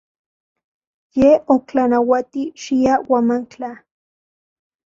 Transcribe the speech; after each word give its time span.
Ye 1.19 1.29
otlanauati 1.53 2.43
xia 2.61 2.93
Huamantla. 3.05 3.71